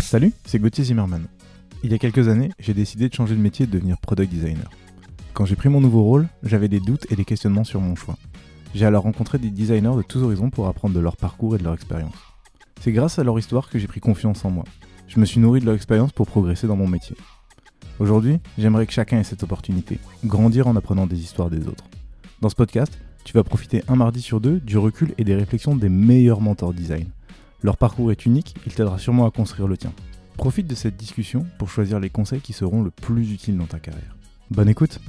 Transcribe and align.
Salut, 0.00 0.32
c'est 0.44 0.58
Gauthier 0.58 0.84
Zimmerman. 0.84 1.26
Il 1.82 1.92
y 1.92 1.94
a 1.94 1.98
quelques 1.98 2.28
années, 2.28 2.50
j'ai 2.58 2.74
décidé 2.74 3.08
de 3.08 3.14
changer 3.14 3.34
de 3.34 3.40
métier 3.40 3.64
et 3.64 3.66
de 3.66 3.72
devenir 3.72 3.98
product 3.98 4.32
designer. 4.32 4.70
Quand 5.34 5.44
j'ai 5.44 5.54
pris 5.54 5.68
mon 5.68 5.80
nouveau 5.80 6.02
rôle, 6.02 6.28
j'avais 6.42 6.68
des 6.68 6.80
doutes 6.80 7.06
et 7.12 7.16
des 7.16 7.24
questionnements 7.24 7.64
sur 7.64 7.80
mon 7.80 7.94
choix. 7.94 8.16
J'ai 8.74 8.86
alors 8.86 9.04
rencontré 9.04 9.38
des 9.38 9.50
designers 9.50 9.96
de 9.96 10.02
tous 10.02 10.22
horizons 10.22 10.50
pour 10.50 10.66
apprendre 10.66 10.94
de 10.94 11.00
leur 11.00 11.16
parcours 11.16 11.54
et 11.54 11.58
de 11.58 11.64
leur 11.64 11.74
expérience. 11.74 12.14
C'est 12.80 12.92
grâce 12.92 13.18
à 13.18 13.24
leur 13.24 13.38
histoire 13.38 13.68
que 13.68 13.78
j'ai 13.78 13.86
pris 13.86 14.00
confiance 14.00 14.44
en 14.44 14.50
moi. 14.50 14.64
Je 15.08 15.20
me 15.20 15.24
suis 15.24 15.40
nourri 15.40 15.60
de 15.60 15.66
leur 15.66 15.74
expérience 15.74 16.12
pour 16.12 16.26
progresser 16.26 16.66
dans 16.66 16.76
mon 16.76 16.88
métier. 16.88 17.16
Aujourd'hui, 17.98 18.38
j'aimerais 18.56 18.86
que 18.86 18.92
chacun 18.92 19.18
ait 19.18 19.24
cette 19.24 19.42
opportunité, 19.42 19.98
grandir 20.24 20.68
en 20.68 20.76
apprenant 20.76 21.06
des 21.06 21.20
histoires 21.20 21.50
des 21.50 21.66
autres. 21.66 21.84
Dans 22.40 22.48
ce 22.48 22.54
podcast, 22.54 22.98
tu 23.24 23.32
vas 23.32 23.44
profiter 23.44 23.82
un 23.88 23.96
mardi 23.96 24.22
sur 24.22 24.40
deux 24.40 24.60
du 24.60 24.78
recul 24.78 25.14
et 25.18 25.24
des 25.24 25.34
réflexions 25.34 25.76
des 25.76 25.88
meilleurs 25.88 26.40
mentors 26.40 26.72
design. 26.72 27.08
Leur 27.60 27.76
parcours 27.76 28.12
est 28.12 28.24
unique, 28.24 28.54
il 28.66 28.74
t'aidera 28.74 28.98
sûrement 28.98 29.26
à 29.26 29.32
construire 29.32 29.66
le 29.66 29.76
tien. 29.76 29.92
Profite 30.36 30.68
de 30.68 30.76
cette 30.76 30.96
discussion 30.96 31.44
pour 31.58 31.70
choisir 31.70 31.98
les 31.98 32.08
conseils 32.08 32.40
qui 32.40 32.52
seront 32.52 32.82
le 32.82 32.90
plus 32.90 33.32
utiles 33.32 33.58
dans 33.58 33.66
ta 33.66 33.80
carrière. 33.80 34.16
Bonne 34.50 34.68
écoute 34.68 35.00